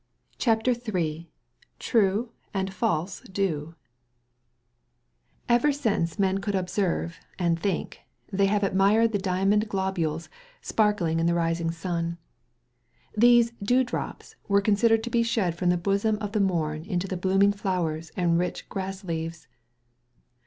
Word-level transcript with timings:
CHAPTER 0.39 0.71
III 0.73 1.29
TRUE 1.77 2.31
AND 2.55 2.73
FALSE 2.73 3.19
DEW 3.31 3.75
Ever 5.47 5.71
since 5.71 6.17
men 6.17 6.39
could 6.39 6.55
observe 6.55 7.19
and 7.37 7.59
think, 7.59 7.99
they 8.33 8.47
have 8.47 8.63
admired 8.63 9.11
the 9.11 9.19
diamond 9.19 9.69
globules 9.69 10.27
sparkling 10.59 11.19
in 11.19 11.27
the 11.27 11.35
rising 11.35 11.69
sun. 11.69 12.17
These 13.15 13.51
"dew 13.61 13.83
drops" 13.83 14.35
were 14.47 14.59
considered 14.59 15.03
to 15.03 15.11
be 15.11 15.21
shed 15.21 15.53
from 15.53 15.69
the 15.69 15.77
bosom 15.77 16.17
of 16.19 16.31
the 16.31 16.39
morn 16.39 16.83
into 16.83 17.07
the 17.07 17.15
blooming 17.15 17.51
flowers 17.53 18.11
and 18.17 18.39
rich 18.39 18.67
grass 18.69 19.03
leaves. 19.03 19.47